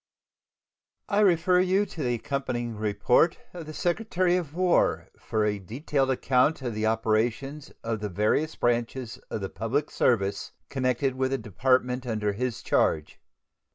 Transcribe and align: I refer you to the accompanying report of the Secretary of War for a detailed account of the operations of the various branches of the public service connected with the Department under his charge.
I 1.09 1.19
refer 1.19 1.59
you 1.59 1.85
to 1.85 2.01
the 2.01 2.15
accompanying 2.15 2.75
report 2.75 3.37
of 3.53 3.67
the 3.67 3.73
Secretary 3.75 4.35
of 4.35 4.55
War 4.55 5.09
for 5.19 5.45
a 5.45 5.59
detailed 5.59 6.09
account 6.09 6.63
of 6.63 6.73
the 6.73 6.87
operations 6.87 7.71
of 7.83 7.99
the 7.99 8.09
various 8.09 8.55
branches 8.55 9.19
of 9.29 9.41
the 9.41 9.49
public 9.49 9.91
service 9.91 10.53
connected 10.69 11.13
with 11.13 11.29
the 11.29 11.37
Department 11.37 12.07
under 12.07 12.33
his 12.33 12.63
charge. 12.63 13.19